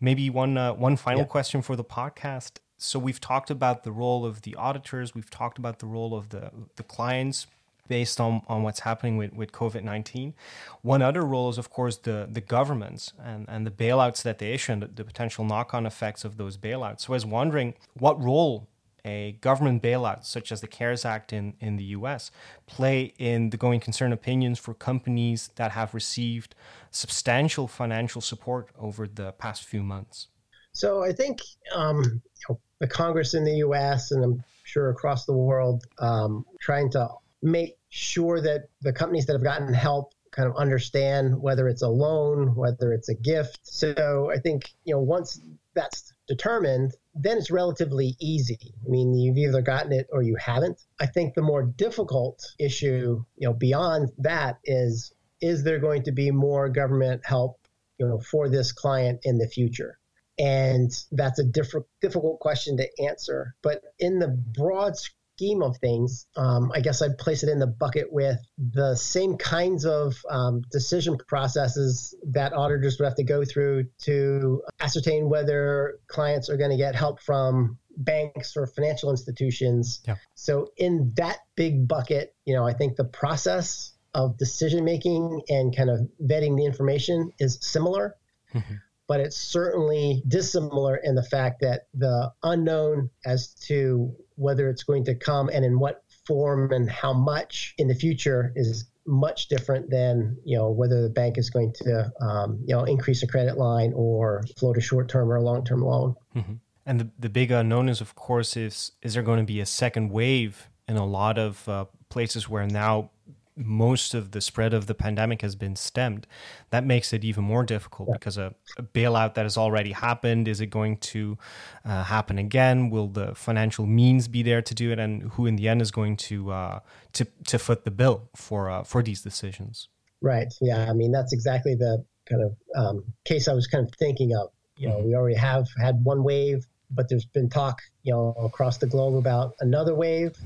Maybe 0.00 0.30
one 0.30 0.56
uh, 0.56 0.72
one 0.74 0.96
final 0.96 1.22
yeah. 1.22 1.26
question 1.26 1.62
for 1.62 1.76
the 1.76 1.84
podcast. 1.84 2.58
So 2.78 2.98
we've 2.98 3.20
talked 3.20 3.50
about 3.50 3.84
the 3.84 3.92
role 3.92 4.24
of 4.24 4.42
the 4.42 4.54
auditors. 4.54 5.14
We've 5.14 5.28
talked 5.28 5.58
about 5.58 5.78
the 5.80 5.86
role 5.86 6.14
of 6.14 6.30
the 6.30 6.50
the 6.76 6.82
clients 6.82 7.46
based 7.90 8.20
on, 8.20 8.40
on 8.46 8.62
what's 8.62 8.80
happening 8.80 9.16
with, 9.16 9.34
with 9.34 9.50
COVID 9.50 9.82
19. 9.82 10.32
One 10.80 11.02
other 11.02 11.22
role 11.22 11.50
is, 11.50 11.58
of 11.58 11.70
course, 11.70 11.96
the, 11.96 12.28
the 12.30 12.40
governments 12.40 13.12
and, 13.22 13.44
and 13.48 13.66
the 13.66 13.70
bailouts 13.72 14.22
that 14.22 14.38
they 14.38 14.52
issue 14.52 14.72
and 14.72 14.82
the, 14.82 14.86
the 14.86 15.04
potential 15.04 15.44
knock 15.44 15.74
on 15.74 15.86
effects 15.86 16.24
of 16.24 16.36
those 16.36 16.56
bailouts. 16.56 17.00
So 17.00 17.12
I 17.12 17.16
was 17.16 17.26
wondering 17.26 17.74
what 17.94 18.22
role 18.22 18.68
a 19.04 19.32
government 19.40 19.82
bailout, 19.82 20.24
such 20.24 20.52
as 20.52 20.60
the 20.60 20.66
CARES 20.66 21.04
Act 21.04 21.32
in, 21.32 21.54
in 21.60 21.76
the 21.76 21.84
US, 21.84 22.30
play 22.66 23.14
in 23.18 23.50
the 23.50 23.56
going 23.56 23.80
concern 23.80 24.12
opinions 24.12 24.58
for 24.58 24.74
companies 24.74 25.50
that 25.56 25.72
have 25.72 25.94
received 25.94 26.54
substantial 26.90 27.68
financial 27.68 28.20
support 28.20 28.70
over 28.78 29.06
the 29.06 29.32
past 29.32 29.64
few 29.64 29.82
months? 29.82 30.28
So 30.72 31.02
I 31.02 31.12
think 31.12 31.40
um, 31.74 32.02
you 32.04 32.20
know, 32.48 32.60
the 32.78 32.86
Congress 32.86 33.34
in 33.34 33.44
the 33.44 33.56
US 33.56 34.10
and 34.10 34.24
I'm 34.24 34.44
sure 34.64 34.90
across 34.90 35.26
the 35.26 35.32
world 35.32 35.84
um, 35.98 36.44
trying 36.60 36.90
to 36.92 37.08
make 37.42 37.76
sure 37.88 38.40
that 38.40 38.68
the 38.82 38.92
companies 38.92 39.26
that 39.26 39.32
have 39.32 39.42
gotten 39.42 39.72
help 39.72 40.12
kind 40.30 40.48
of 40.48 40.56
understand 40.56 41.40
whether 41.40 41.68
it's 41.68 41.82
a 41.82 41.88
loan, 41.88 42.54
whether 42.54 42.92
it's 42.92 43.08
a 43.08 43.14
gift. 43.14 43.60
So 43.64 44.30
I 44.30 44.38
think, 44.38 44.70
you 44.84 44.94
know, 44.94 45.00
once 45.00 45.40
that's 45.74 46.12
determined, 46.28 46.92
then 47.14 47.38
it's 47.38 47.50
relatively 47.50 48.16
easy. 48.20 48.74
I 48.86 48.88
mean, 48.88 49.14
you've 49.14 49.36
either 49.36 49.62
gotten 49.62 49.92
it 49.92 50.08
or 50.12 50.22
you 50.22 50.36
haven't. 50.36 50.80
I 51.00 51.06
think 51.06 51.34
the 51.34 51.42
more 51.42 51.62
difficult 51.62 52.42
issue, 52.58 53.24
you 53.36 53.48
know, 53.48 53.54
beyond 53.54 54.10
that 54.18 54.58
is 54.64 55.12
is 55.40 55.64
there 55.64 55.78
going 55.78 56.02
to 56.02 56.12
be 56.12 56.30
more 56.30 56.68
government 56.68 57.22
help, 57.24 57.58
you 57.98 58.06
know, 58.06 58.20
for 58.20 58.48
this 58.48 58.72
client 58.72 59.20
in 59.24 59.38
the 59.38 59.48
future? 59.48 59.98
And 60.38 60.90
that's 61.12 61.38
a 61.38 61.44
different, 61.44 61.86
difficult 62.00 62.40
question 62.40 62.76
to 62.76 62.88
answer. 63.02 63.54
But 63.62 63.82
in 63.98 64.18
the 64.18 64.28
broad 64.28 64.94
scheme 65.40 65.62
of 65.62 65.78
things, 65.78 66.26
um, 66.36 66.70
I 66.74 66.80
guess 66.80 67.00
I'd 67.00 67.16
place 67.16 67.42
it 67.42 67.48
in 67.48 67.58
the 67.58 67.66
bucket 67.66 68.12
with 68.12 68.38
the 68.58 68.94
same 68.94 69.38
kinds 69.38 69.86
of 69.86 70.14
um, 70.28 70.62
decision 70.70 71.16
processes 71.16 72.14
that 72.32 72.52
auditors 72.52 72.98
would 72.98 73.06
have 73.06 73.14
to 73.14 73.24
go 73.24 73.42
through 73.44 73.86
to 74.02 74.62
ascertain 74.80 75.30
whether 75.30 75.98
clients 76.08 76.50
are 76.50 76.58
going 76.58 76.70
to 76.70 76.76
get 76.76 76.94
help 76.94 77.22
from 77.22 77.78
banks 77.96 78.54
or 78.54 78.66
financial 78.66 79.10
institutions. 79.10 80.00
Yeah. 80.06 80.16
So, 80.34 80.68
in 80.76 81.12
that 81.16 81.38
big 81.56 81.88
bucket, 81.88 82.34
you 82.44 82.54
know, 82.54 82.66
I 82.66 82.74
think 82.74 82.96
the 82.96 83.04
process 83.04 83.92
of 84.12 84.36
decision 84.36 84.84
making 84.84 85.40
and 85.48 85.74
kind 85.74 85.88
of 85.88 86.00
vetting 86.22 86.58
the 86.58 86.66
information 86.66 87.32
is 87.38 87.58
similar. 87.62 88.14
Mm-hmm 88.54 88.74
but 89.10 89.18
it's 89.18 89.36
certainly 89.36 90.22
dissimilar 90.28 90.94
in 90.94 91.16
the 91.16 91.22
fact 91.24 91.62
that 91.62 91.88
the 91.94 92.30
unknown 92.44 93.10
as 93.26 93.48
to 93.54 94.14
whether 94.40 94.68
it's 94.68 94.82
going 94.82 95.04
to 95.04 95.14
come 95.14 95.48
and 95.48 95.64
in 95.64 95.78
what 95.78 96.02
form 96.26 96.72
and 96.72 96.90
how 96.90 97.12
much 97.12 97.74
in 97.78 97.88
the 97.88 97.94
future 97.94 98.52
is 98.56 98.90
much 99.06 99.48
different 99.48 99.90
than 99.90 100.36
you 100.44 100.56
know 100.56 100.70
whether 100.70 101.02
the 101.02 101.08
bank 101.08 101.36
is 101.36 101.50
going 101.50 101.72
to 101.72 102.10
um, 102.20 102.58
you 102.64 102.74
know 102.74 102.84
increase 102.84 103.22
a 103.22 103.26
credit 103.26 103.58
line 103.58 103.92
or 103.94 104.42
float 104.58 104.76
a 104.76 104.80
short 104.80 105.08
term 105.08 105.30
or 105.30 105.36
a 105.36 105.42
long 105.42 105.64
term 105.64 105.82
loan. 105.82 106.14
Mm-hmm. 106.34 106.54
And 106.86 107.00
the, 107.00 107.10
the 107.18 107.28
big 107.28 107.50
unknown 107.50 107.88
is, 107.88 108.00
of 108.00 108.14
course, 108.14 108.56
is 108.56 108.92
is 109.02 109.14
there 109.14 109.22
going 109.22 109.38
to 109.38 109.44
be 109.44 109.60
a 109.60 109.66
second 109.66 110.10
wave 110.10 110.68
in 110.88 110.96
a 110.96 111.06
lot 111.06 111.38
of 111.38 111.68
uh, 111.68 111.84
places 112.08 112.48
where 112.48 112.66
now 112.66 113.10
most 113.56 114.14
of 114.14 114.30
the 114.30 114.40
spread 114.40 114.72
of 114.72 114.86
the 114.86 114.94
pandemic 114.94 115.42
has 115.42 115.54
been 115.54 115.76
stemmed. 115.76 116.26
That 116.70 116.84
makes 116.84 117.12
it 117.12 117.24
even 117.24 117.44
more 117.44 117.64
difficult 117.64 118.08
yeah. 118.08 118.14
because 118.14 118.38
a, 118.38 118.54
a, 118.78 118.82
bailout 118.82 119.34
that 119.34 119.44
has 119.44 119.56
already 119.56 119.92
happened 119.92 120.48
is 120.48 120.60
it 120.60 120.66
going 120.66 120.96
to 120.98 121.36
uh, 121.84 122.04
happen 122.04 122.38
again? 122.38 122.90
Will 122.90 123.08
the 123.08 123.34
financial 123.34 123.86
means 123.86 124.28
be 124.28 124.42
there 124.42 124.62
to 124.62 124.74
do 124.74 124.92
it, 124.92 124.98
and 124.98 125.30
who 125.32 125.46
in 125.46 125.56
the 125.56 125.68
end 125.68 125.82
is 125.82 125.90
going 125.90 126.16
to 126.16 126.50
uh, 126.50 126.80
to 127.12 127.26
to 127.46 127.58
foot 127.58 127.84
the 127.84 127.90
bill 127.90 128.28
for 128.34 128.70
uh, 128.70 128.82
for 128.82 129.02
these 129.02 129.22
decisions? 129.22 129.88
Right. 130.20 130.52
Yeah. 130.60 130.88
I 130.88 130.92
mean, 130.92 131.12
that's 131.12 131.32
exactly 131.32 131.74
the 131.74 132.04
kind 132.28 132.42
of 132.42 132.56
um, 132.76 133.04
case 133.24 133.48
I 133.48 133.54
was 133.54 133.66
kind 133.66 133.86
of 133.86 133.94
thinking 133.94 134.34
of. 134.34 134.50
You 134.76 134.88
know, 134.88 134.96
mm-hmm. 134.96 135.08
we 135.08 135.14
already 135.14 135.36
have 135.36 135.66
had 135.80 136.02
one 136.04 136.22
wave, 136.22 136.66
but 136.90 137.08
there's 137.08 137.26
been 137.26 137.48
talk, 137.48 137.80
you 138.02 138.12
know, 138.12 138.34
across 138.38 138.78
the 138.78 138.86
globe 138.86 139.16
about 139.16 139.54
another 139.60 139.94
wave 139.94 140.36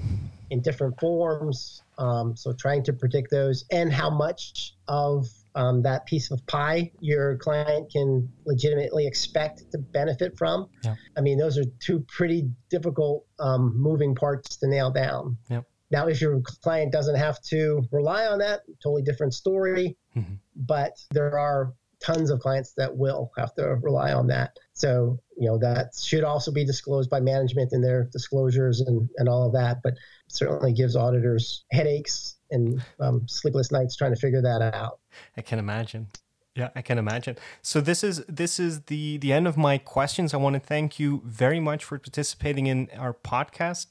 in 0.51 0.61
different 0.61 0.99
forms. 1.01 1.83
Um, 1.99 2.37
so 2.37 2.53
trying 2.53 2.83
to 2.85 2.93
predict 2.93 3.31
those 3.31 3.65
and 3.71 3.93
how 3.93 4.11
much 4.11 4.75
of 4.89 5.27
um, 5.55 5.83
that 5.83 6.07
piece 6.07 6.31
of 6.31 6.45
pie 6.47 6.91
your 7.01 7.37
client 7.37 7.93
can 7.93 8.29
legitimately 8.45 9.07
expect 9.07 9.71
to 9.71 9.79
benefit 9.79 10.37
from. 10.37 10.69
Yeah. 10.83 10.97
I 11.17 11.21
mean, 11.21 11.39
those 11.39 11.59
are 11.59 11.65
two 11.81 12.05
pretty 12.09 12.51
difficult 12.71 13.27
um, 13.39 13.81
moving 13.81 14.15
parts 14.15 14.57
to 14.57 14.69
nail 14.69 14.91
down. 14.91 15.39
Yep. 15.51 15.65
Now, 15.91 16.09
if 16.09 16.21
your 16.21 16.41
client 16.41 16.93
doesn't 16.93 17.15
have 17.17 17.41
to 17.43 17.83
rely 17.93 18.27
on 18.27 18.39
that, 18.39 18.63
totally 18.83 19.03
different 19.03 19.35
story. 19.35 19.97
Mhm. 20.17 20.39
But 20.57 20.97
there 21.13 21.39
are 21.39 21.73
tons 22.01 22.31
of 22.31 22.41
clients 22.41 22.73
that 22.77 22.97
will 22.97 23.31
have 23.37 23.55
to 23.55 23.77
rely 23.77 24.13
on 24.13 24.27
that. 24.27 24.59
So, 24.73 25.21
you 25.37 25.49
know, 25.49 25.59
that 25.59 25.95
should 26.00 26.25
also 26.25 26.53
be 26.53 26.64
disclosed 26.64 27.11
by 27.11 27.21
management 27.21 27.73
in 27.73 27.81
their 27.81 28.05
disclosures 28.05 28.81
and, 28.81 29.09
and 29.17 29.29
all 29.29 29.47
of 29.47 29.53
that. 29.53 29.79
But 29.83 29.95
certainly 30.29 30.73
gives 30.73 30.97
auditors 30.97 31.64
headaches 31.71 32.37
and 32.50 32.83
um, 33.00 33.26
sleepless 33.26 33.71
nights 33.71 33.97
trying 33.97 34.14
to 34.14 34.21
figure 34.21 34.43
that 34.43 34.62
out. 34.62 35.00
I 35.37 35.43
can 35.43 35.59
imagine. 35.59 36.09
Yeah, 36.57 36.69
I 36.76 36.83
can 36.83 36.99
imagine. 36.99 37.37
So 37.62 37.81
this 37.81 38.05
is 38.05 38.25
this 38.29 38.61
is 38.61 38.83
the 38.83 39.19
the 39.19 39.33
end 39.33 39.49
of 39.49 39.57
my 39.57 39.76
questions. 39.76 40.33
I 40.33 40.37
want 40.37 40.55
to 40.55 40.61
thank 40.61 41.00
you 41.00 41.21
very 41.25 41.59
much 41.59 41.83
for 41.85 41.99
participating 41.99 42.67
in 42.69 42.88
our 42.97 43.12
podcast. 43.12 43.88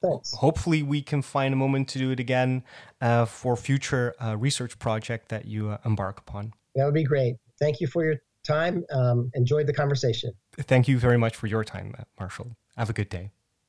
Thanks. 0.00 0.32
Hopefully, 0.32 0.82
we 0.82 1.02
can 1.02 1.20
find 1.20 1.52
a 1.52 1.56
moment 1.58 1.88
to 1.90 1.98
do 1.98 2.10
it 2.12 2.20
again 2.20 2.64
uh, 3.02 3.26
for 3.26 3.54
future 3.54 4.14
uh, 4.18 4.34
research 4.34 4.78
project 4.78 5.28
that 5.28 5.44
you 5.44 5.68
uh, 5.68 5.78
embark 5.84 6.18
upon. 6.18 6.54
That 6.74 6.86
would 6.86 6.94
be 6.94 7.04
great. 7.04 7.36
Thank 7.60 7.82
you 7.82 7.86
for 7.86 8.02
your 8.02 8.16
time. 8.46 8.84
Um, 8.90 9.30
enjoyed 9.34 9.66
the 9.66 9.72
conversation. 9.72 10.32
Thank 10.58 10.88
you 10.88 10.98
very 10.98 11.18
much 11.18 11.36
for 11.36 11.46
your 11.46 11.64
time, 11.64 11.94
Marshall. 12.18 12.56
Have 12.76 12.90
a 12.90 12.92
good 12.92 13.08
day. 13.08 13.30